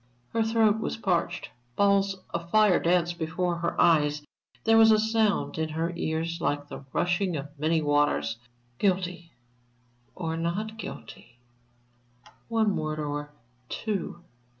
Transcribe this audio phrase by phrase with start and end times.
[0.29, 4.23] Her throat was parched, balls of fire danced before her eyes,
[4.63, 8.39] there was a sound in her ears like the rushing of many waters.
[8.79, 9.31] Guilty
[10.15, 11.37] or not guilty?
[12.47, 13.29] One word or
[13.69, 14.23] two?